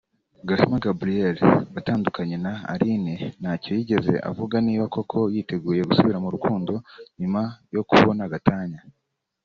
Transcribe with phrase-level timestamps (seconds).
[0.47, 1.37] Gahima Gabriel
[1.75, 6.73] watandukanye na Aline ntacyo yigeze avuga niba koko yiteguye gusubira mu rukundo
[7.19, 7.41] nyuma
[7.75, 8.79] yo kubona gatanya